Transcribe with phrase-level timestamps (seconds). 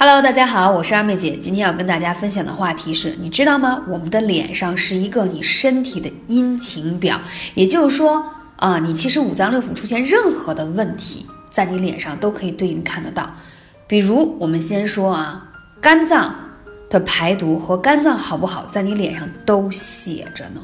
[0.00, 1.32] Hello，大家好，我是二妹姐。
[1.32, 3.82] 今天要跟大家分享的话题是，你知道吗？
[3.88, 7.20] 我们的脸上是一个你身体的阴晴表，
[7.54, 8.24] 也就是说
[8.54, 13.28] 啊，你其实五脏六腑出现任何的问题，在你脸上都可以对应看得到。
[13.88, 15.48] 比如，我们先说啊，
[15.80, 16.32] 肝脏
[16.88, 20.60] 的排毒和肝脏好不好，在你脸上都写着呢。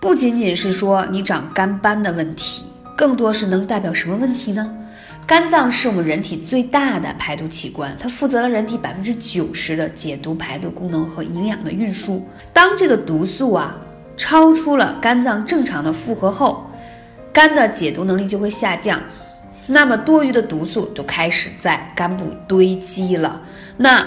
[0.00, 2.62] 不仅仅是说你长肝斑的问题，
[2.96, 4.74] 更多是能代表什么问题呢？
[5.26, 12.24] 肝脏是我们人体最大的排毒器官，它负责了人体百分之九十的解毒排毒功能和营养的运输。
[12.52, 13.76] 当这个毒素啊
[14.16, 16.70] 超出了肝脏正常的负荷后，
[17.32, 19.00] 肝的解毒能力就会下降，
[19.66, 23.42] 那么多余的毒素就开始在肝部堆积了。
[23.78, 24.06] 那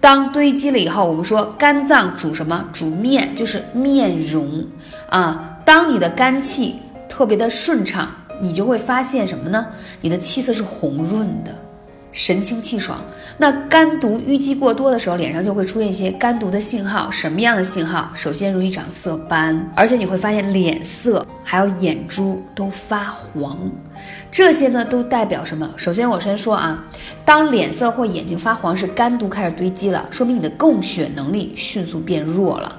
[0.00, 2.66] 当堆积了以后，我们说肝脏主什么？
[2.72, 4.64] 主面，就是面容
[5.08, 5.58] 啊。
[5.64, 6.76] 当你的肝气
[7.08, 8.08] 特别的顺畅。
[8.40, 9.66] 你就会发现什么呢？
[10.00, 11.54] 你的气色是红润的，
[12.12, 12.98] 神清气爽。
[13.38, 17.10] 那肝毒淤积过多的时候，脸上就会出现一些肝毒的信号。
[17.10, 18.10] 什么样的信号？
[18.14, 23.56] 首先容易长色斑，而且你会发现脸色还有眼珠都发黄。
[24.30, 25.70] 这些呢都代表什么？
[25.76, 26.84] 首先我先说啊，
[27.24, 32.76] 当脸色或眼睛发黄，是肝毒开始堆积了，说明你的供血能力迅速变弱了。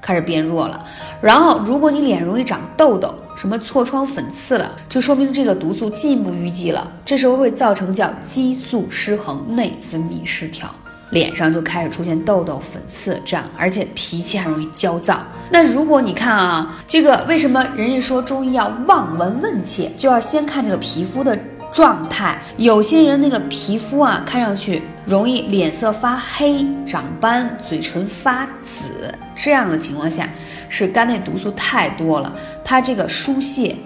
[0.00, 0.84] 开始变弱了，
[1.22, 10.68] 然后如果你脸容易长痘痘，什么痤疮、粉刺了，就说明这个毒素进一步淤积了，这时候会造成叫激素失衡、内分泌失调，
[11.10, 15.20] 脸上就开始出现痘痘、粉刺这样，而且脾气还容易焦躁。
[15.50, 21.38] 那如果你看啊，这个为什么人家说中医要望闻问切，就要先看这个皮肤的。
[21.74, 30.28] 状态，有些人那个皮肤啊，看上去容易脸色发黑、长斑、嘴唇发紫，这样的情况下，
[30.68, 33.76] 是肝内毒素太多了，它这个疏泄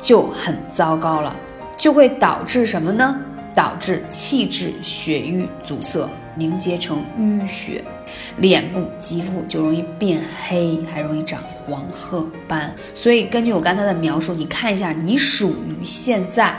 [0.00, 1.34] 就很糟糕了，
[1.76, 3.18] 就会导致什么呢？
[3.52, 7.82] 导致气滞血瘀阻塞，凝结成淤血，
[8.36, 12.72] 脸部肌肤就容易变黑，还容易长黄褐斑。
[12.94, 16.54] 所以根据我刚才的描述，你看一下，你属于现在。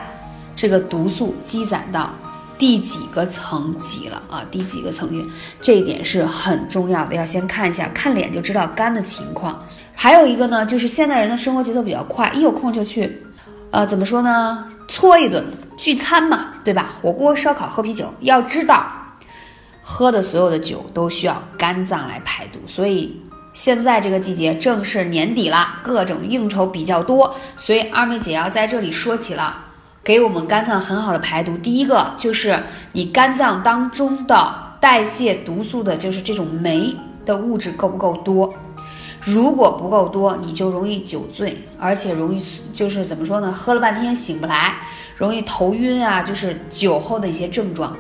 [0.54, 2.14] 这个毒素积攒到
[2.62, 4.46] 第几个层级了啊？
[4.52, 5.28] 第几个层级？
[5.60, 9.66] 这一点是很重要的，要先看一下，看脸就知道肝的情况。
[9.96, 13.24] 还有一个呢，就是现代人的生活节奏比较快，一有空就去，
[13.72, 14.68] 呃，怎么说呢？
[14.88, 15.44] 搓一顿
[15.76, 16.94] 聚餐嘛，对吧？
[17.02, 18.14] 火锅、烧烤、喝啤酒。
[18.20, 18.86] 要知道，
[19.82, 23.20] 喝的所有的酒都需要肝脏来排毒，所以
[23.54, 29.66] 现在这个季节正是年底了，各种应酬比较多，所以二妹姐要在这里说起了。
[30.04, 32.64] 给我们肝脏很好的排毒，第一个就是
[32.94, 38.52] 你肝脏当中的代谢毒素的，就是这种酶的物质够不够多？
[39.20, 43.52] 如果不够多，你就容易酒醉，而且容易就是怎么说呢？
[43.52, 44.74] 喝了半天醒不来，
[45.16, 47.96] 容易头晕啊，就是酒后的一些症状。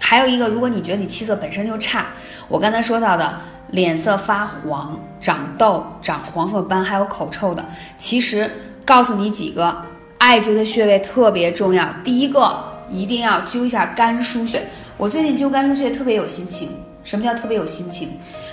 [0.00, 2.06] 还有一个，如果你觉得你气色本身就差，
[2.48, 7.64] 我刚才说到的脸色发黄、长痘、长黄褐斑，还有口臭的，
[7.96, 8.50] 其实
[8.84, 9.86] 告诉你几个。
[10.24, 12.58] 艾灸的穴位特别重要，第一个
[12.88, 14.66] 一定要灸一下肝腧穴。
[14.96, 16.70] 我最近灸肝腧穴特别有心情。
[17.04, 18.08] 什么叫特别有心情？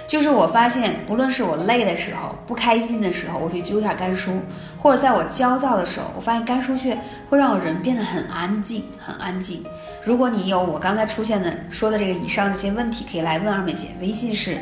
[0.05, 4.31] 就是我发现，不论是我累的时候、不开心的时候，我去灸一下肝腧，
[4.77, 6.97] 或者在我焦躁的时候，我发现肝腧穴
[7.29, 9.63] 会让我人变得很安静，很安静。
[10.03, 14.57] 如果你有我刚才出现的说的这个以上这些问题，可以来问二妹姐，微信是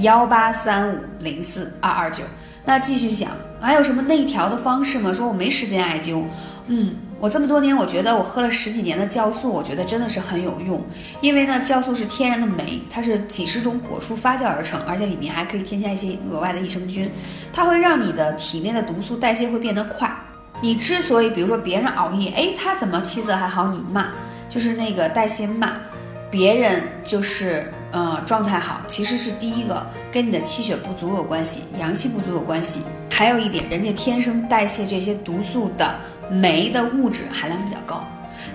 [0.00, 2.24] 幺八三五零四二二九。
[2.64, 3.28] 那继续想，
[3.60, 5.12] 还有什么内调的方式吗？
[5.12, 6.22] 说我没时间艾灸。
[6.66, 10.82] 嗯，我这么多年，我觉得我喝了十几年的酵素，我觉得真的是很有用。
[11.20, 17.10] 因为呢，酵素是天然的酶，它是几十种果蔬发酵而成，而且里面还可以添加一些额外的益生菌，
[17.52, 20.10] 它会让你的体内的毒素代谢会变得快。
[20.62, 24.06] 你之所以，比如说别人熬夜，哎，他怎么气色还好，你慢，
[24.48, 25.78] 就是那个代谢慢，
[26.30, 32.80] 别人就是呃状态好，其实是第一个跟你的气血不足有关系，阳气不足有关系。
[33.10, 35.94] 还有一点，人家天生代谢这些毒素的。
[36.30, 38.02] 酶的物质含量比较高。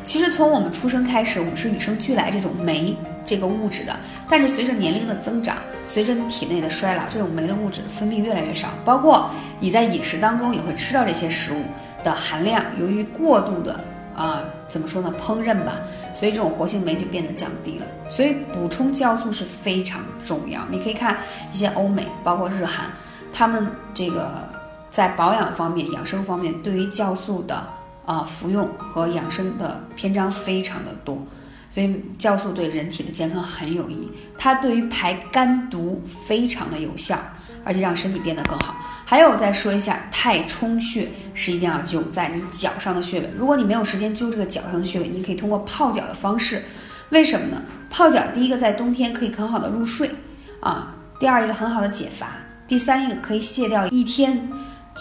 [0.03, 3.96] 其实从我们出生开始，我们是与生俱来这种酶这个物质的。
[4.28, 8.69] 但是随着年龄的增长，随着你体内的衰老，这种酶的物质分泌越来越少。
[8.86, 9.30] 包括
[9.60, 11.63] 你在饮食当中也会吃到这些食物
[12.04, 13.80] 的含量，由于过度的
[14.15, 15.75] 啊，怎么说呢，烹饪吧，
[16.13, 17.86] 所以这种活性酶就变得降低了。
[18.10, 20.62] 所以补充酵素是非常重要。
[20.69, 21.18] 你可以看
[21.51, 22.86] 一些欧美，包括日韩，
[23.33, 24.48] 他们这个。
[24.89, 27.68] 在保养方面、养生方面，对于酵素的
[28.06, 31.25] 啊服用和养生的篇章非常的多，
[31.69, 34.12] 所以酵素对人体的健康很有益。
[34.38, 37.18] 它对于排肝毒非常的有效，
[37.63, 38.75] 而且让身体变得更好。
[39.06, 43.30] 还有再说一下，太冲穴是一定要灸在你脚上的穴位。
[43.36, 46.63] 如果你没有时间灸这个脚上的穴位，你可以通过泡脚的方式。
[47.09, 47.62] 为什么呢？
[47.89, 50.12] 泡脚第一个在冬天可以很好的入睡
[50.59, 52.27] 啊，第二一个很好的解乏，
[52.68, 54.47] 第三一个可以卸掉一天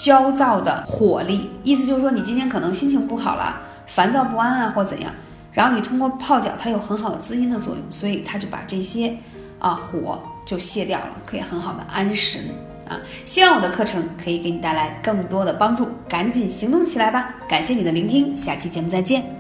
[0.05, 1.51] 焦躁的火力。
[1.65, 5.11] 意思就是说，你今天可能心情不好了，烦躁不安啊，或怎样，
[5.53, 9.17] 然后你通过泡脚，它有很好的滋阴的作用，所以它就把这些
[9.59, 12.43] 啊火就卸掉了，可以很好的安神
[12.89, 13.01] 啊。
[13.27, 17.35] 希望我的课程可以给你带来更多的帮助，赶紧行动起来吧！
[17.49, 19.38] 感谢你的聆听，下期节目再见。